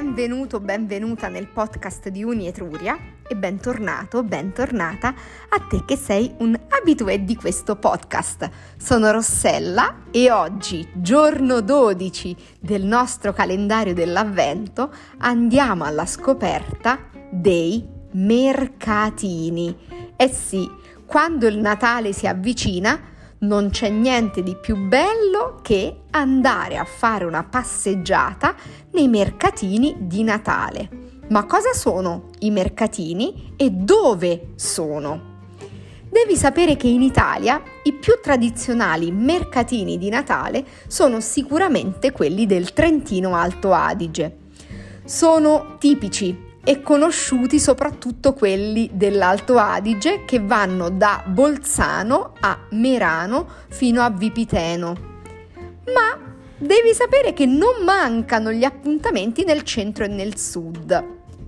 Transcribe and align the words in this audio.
benvenuto, 0.00 0.60
benvenuta 0.60 1.26
nel 1.26 1.48
podcast 1.48 2.08
di 2.10 2.22
Uni 2.22 2.46
Etruria 2.46 2.96
e 3.26 3.34
bentornato, 3.34 4.22
bentornata 4.22 5.08
a 5.08 5.58
te 5.68 5.82
che 5.84 5.96
sei 5.96 6.32
un 6.38 6.56
abitué 6.68 7.24
di 7.24 7.34
questo 7.34 7.74
podcast. 7.74 8.48
Sono 8.76 9.10
Rossella 9.10 10.02
e 10.12 10.30
oggi, 10.30 10.88
giorno 10.94 11.60
12 11.62 12.36
del 12.60 12.84
nostro 12.84 13.32
calendario 13.32 13.92
dell'avvento, 13.92 14.94
andiamo 15.18 15.82
alla 15.82 16.06
scoperta 16.06 17.00
dei 17.32 17.84
mercatini. 18.12 19.76
Eh 20.14 20.28
sì, 20.28 20.70
quando 21.06 21.48
il 21.48 21.58
Natale 21.58 22.12
si 22.12 22.28
avvicina, 22.28 23.00
non 23.40 23.70
c'è 23.70 23.88
niente 23.88 24.42
di 24.42 24.56
più 24.56 24.76
bello 24.76 25.58
che 25.62 26.00
andare 26.10 26.76
a 26.76 26.84
fare 26.84 27.24
una 27.24 27.44
passeggiata 27.44 28.54
nei 28.92 29.08
mercatini 29.08 29.94
di 30.00 30.22
Natale. 30.22 31.06
Ma 31.28 31.44
cosa 31.44 31.72
sono 31.72 32.30
i 32.40 32.50
mercatini 32.50 33.52
e 33.56 33.70
dove 33.70 34.52
sono? 34.56 35.36
Devi 36.10 36.36
sapere 36.36 36.76
che 36.76 36.88
in 36.88 37.02
Italia 37.02 37.62
i 37.82 37.92
più 37.92 38.14
tradizionali 38.22 39.12
mercatini 39.12 39.98
di 39.98 40.08
Natale 40.08 40.64
sono 40.86 41.20
sicuramente 41.20 42.12
quelli 42.12 42.46
del 42.46 42.72
Trentino 42.72 43.36
Alto 43.36 43.74
Adige. 43.74 44.36
Sono 45.04 45.76
tipici 45.78 46.46
e 46.64 46.82
conosciuti 46.82 47.58
soprattutto 47.58 48.34
quelli 48.34 48.90
dell'Alto 48.92 49.56
Adige 49.58 50.24
che 50.24 50.40
vanno 50.40 50.90
da 50.90 51.22
Bolzano 51.26 52.34
a 52.40 52.58
Merano 52.70 53.46
fino 53.68 54.02
a 54.02 54.10
Vipiteno. 54.10 54.96
Ma 55.86 56.18
devi 56.58 56.92
sapere 56.92 57.32
che 57.32 57.46
non 57.46 57.84
mancano 57.84 58.52
gli 58.52 58.64
appuntamenti 58.64 59.44
nel 59.44 59.62
centro 59.62 60.04
e 60.04 60.08
nel 60.08 60.36
sud. 60.36 61.04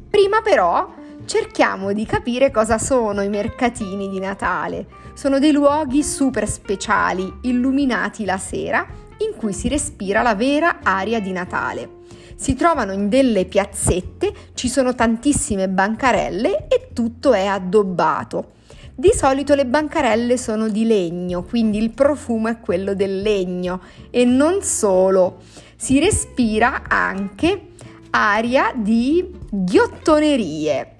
Prima 0.08 0.40
però 0.40 0.94
cerchiamo 1.26 1.92
di 1.92 2.06
capire 2.06 2.50
cosa 2.50 2.78
sono 2.78 3.22
i 3.22 3.28
mercatini 3.28 4.08
di 4.08 4.18
Natale. 4.18 4.86
Sono 5.14 5.38
dei 5.38 5.52
luoghi 5.52 6.02
super 6.02 6.48
speciali, 6.48 7.30
illuminati 7.42 8.24
la 8.24 8.38
sera, 8.38 8.86
in 9.18 9.36
cui 9.36 9.52
si 9.52 9.68
respira 9.68 10.22
la 10.22 10.34
vera 10.34 10.78
aria 10.82 11.20
di 11.20 11.30
Natale 11.30 11.98
si 12.40 12.54
trovano 12.54 12.92
in 12.92 13.10
delle 13.10 13.44
piazzette, 13.44 14.32
ci 14.54 14.70
sono 14.70 14.94
tantissime 14.94 15.68
bancarelle 15.68 16.68
e 16.68 16.88
tutto 16.94 17.34
è 17.34 17.44
addobbato. 17.44 18.52
Di 18.94 19.10
solito 19.12 19.54
le 19.54 19.66
bancarelle 19.66 20.38
sono 20.38 20.70
di 20.70 20.86
legno, 20.86 21.42
quindi 21.42 21.76
il 21.76 21.90
profumo 21.90 22.48
è 22.48 22.58
quello 22.58 22.94
del 22.94 23.20
legno 23.20 23.82
e 24.08 24.24
non 24.24 24.62
solo, 24.62 25.42
si 25.76 26.00
respira 26.00 26.84
anche 26.88 27.72
aria 28.08 28.72
di 28.74 29.36
ghiottonerie. 29.50 30.94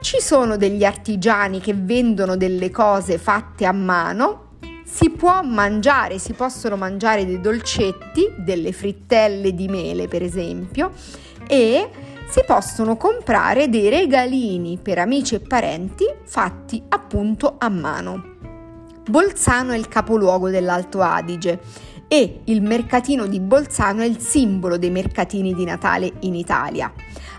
Ci 0.00 0.20
sono 0.20 0.56
degli 0.56 0.84
artigiani 0.84 1.58
che 1.58 1.74
vendono 1.74 2.36
delle 2.36 2.70
cose 2.70 3.18
fatte 3.18 3.66
a 3.66 3.72
mano 3.72 4.45
si 4.86 5.10
può 5.10 5.42
mangiare, 5.42 6.20
si 6.20 6.32
possono 6.32 6.76
mangiare 6.76 7.26
dei 7.26 7.40
dolcetti, 7.40 8.32
delle 8.36 8.70
frittelle 8.70 9.52
di 9.52 9.66
mele 9.66 10.06
per 10.06 10.22
esempio, 10.22 10.92
e 11.48 11.90
si 12.28 12.42
possono 12.46 12.96
comprare 12.96 13.68
dei 13.68 13.88
regalini 13.88 14.78
per 14.80 14.98
amici 14.98 15.34
e 15.34 15.40
parenti 15.40 16.04
fatti 16.24 16.80
appunto 16.88 17.56
a 17.58 17.68
mano. 17.68 18.34
Bolzano 19.08 19.72
è 19.72 19.76
il 19.76 19.88
capoluogo 19.88 20.50
dell'Alto 20.50 21.00
Adige 21.00 21.60
e 22.08 22.40
il 22.44 22.62
mercatino 22.62 23.26
di 23.26 23.40
Bolzano 23.40 24.02
è 24.02 24.06
il 24.06 24.18
simbolo 24.18 24.76
dei 24.78 24.90
mercatini 24.90 25.54
di 25.54 25.64
Natale 25.64 26.12
in 26.20 26.34
Italia. 26.34 26.92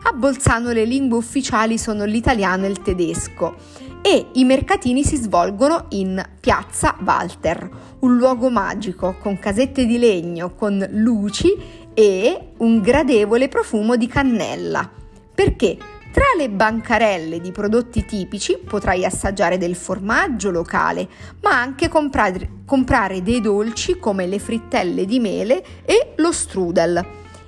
A 0.03 0.11
Bolzano 0.13 0.71
le 0.71 0.85
lingue 0.85 1.17
ufficiali 1.17 1.77
sono 1.77 2.05
l'italiano 2.05 2.65
e 2.65 2.69
il 2.69 2.81
tedesco 2.81 3.55
e 4.01 4.27
i 4.33 4.43
mercatini 4.43 5.03
si 5.03 5.15
svolgono 5.17 5.85
in 5.89 6.23
Piazza 6.39 6.95
Walter, 7.03 7.69
un 7.99 8.15
luogo 8.15 8.49
magico 8.49 9.15
con 9.19 9.39
casette 9.39 9.85
di 9.85 9.97
legno, 9.97 10.53
con 10.55 10.85
luci 10.91 11.55
e 11.93 12.51
un 12.57 12.79
gradevole 12.81 13.49
profumo 13.49 13.95
di 13.95 14.07
cannella. 14.07 14.89
Perché 15.33 15.77
tra 16.17 16.25
le 16.35 16.49
bancarelle 16.49 17.39
di 17.39 17.51
prodotti 17.51 18.03
tipici 18.03 18.57
potrai 18.57 19.05
assaggiare 19.05 19.59
del 19.59 19.75
formaggio 19.75 20.49
locale, 20.49 21.07
ma 21.43 21.61
anche 21.61 21.89
comprare, 21.89 22.63
comprare 22.65 23.21
dei 23.21 23.39
dolci 23.39 23.99
come 23.99 24.25
le 24.25 24.39
frittelle 24.39 25.05
di 25.05 25.19
mele 25.19 25.63
e 25.85 26.13
lo 26.15 26.31
strudel. 26.31 27.05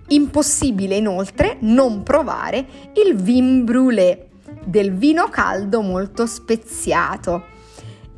Impossibile 0.09 0.97
inoltre 0.97 1.57
non 1.62 2.03
provare 2.03 2.63
il 3.03 3.16
vin 3.16 3.63
brûlé 3.63 4.28
del 4.63 4.94
vino 4.94 5.30
caldo 5.30 5.81
molto 5.81 6.28
speziato. 6.28 7.46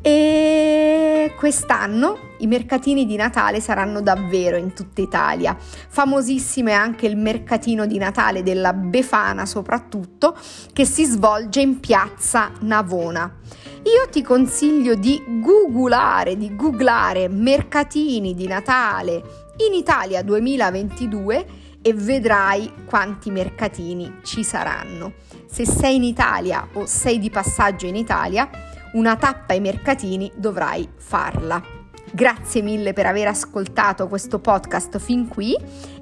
E 0.02 1.34
quest'anno 1.38 2.31
i 2.42 2.48
mercatini 2.48 3.06
di 3.06 3.16
Natale 3.16 3.60
saranno 3.60 4.02
davvero 4.02 4.58
in 4.58 4.74
tutta 4.74 5.02
Italia. 5.02 5.58
Famosissimo 5.58 6.70
è 6.70 6.74
anche 6.74 7.08
il 7.08 7.18
mercatino 7.18 7.86
di 7.86 7.98
Natale 7.98 8.44
della 8.44 8.74
Befana, 8.74 9.46
soprattutto, 9.46 10.38
che 10.72 10.86
si 10.86 11.06
svolge 11.06 11.62
in 11.62 11.80
piazza 11.80 12.52
Navona. 12.60 13.38
Io 13.84 14.10
ti 14.12 14.22
consiglio 14.22 14.96
di 14.96 15.22
googlare, 15.42 16.38
di 16.38 16.56
googlare 16.56 17.28
mercatini 17.30 18.36
di 18.36 18.46
Natale 18.46 19.24
in 19.68 19.74
Italia 19.74 20.22
2022 20.22 21.46
e 21.82 21.94
vedrai 21.94 22.72
quanti 22.86 23.32
mercatini 23.32 24.20
ci 24.24 24.44
saranno 24.44 25.32
se 25.52 25.66
sei 25.66 25.96
in 25.96 26.04
Italia 26.04 26.66
o 26.74 26.86
sei 26.86 27.20
di 27.20 27.30
passaggio 27.30 27.86
in 27.86 27.98
Italia, 27.98 28.50
una 28.94 29.18
tappa 29.18 29.52
ai 29.52 29.60
mercatini 29.60 30.32
dovrai 30.34 30.88
farla. 30.96 31.81
Grazie 32.14 32.62
mille 32.62 32.94
per 32.94 33.06
aver 33.06 33.28
ascoltato 33.28 34.08
questo 34.08 34.40
podcast 34.40 35.00
fin 35.00 35.28
qui 35.28 35.56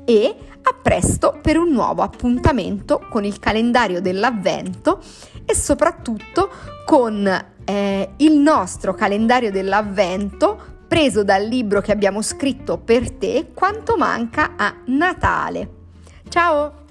e 0.06 0.36
a 0.62 0.76
presto 0.82 1.38
per 1.42 1.58
un 1.58 1.72
nuovo 1.72 2.02
appuntamento 2.02 3.06
con 3.10 3.24
il 3.24 3.40
calendario 3.40 4.02
dell'avvento 4.02 5.00
e 5.46 5.54
soprattutto 5.56 6.50
con 6.86 7.28
eh, 7.64 8.10
il 8.18 8.34
nostro 8.34 8.96
calendario 8.96 9.52
dell'avvento 9.52 10.78
preso 10.88 11.24
dal 11.24 11.44
libro 11.44 11.82
che 11.82 11.92
abbiamo 11.92 12.24
scritto 12.24 12.80
per 12.80 13.12
te 13.12 13.52
Quanto 13.54 13.96
manca 13.96 14.54
a 14.58 14.74
Natale. 14.86 15.70
Ciao! 16.28 16.89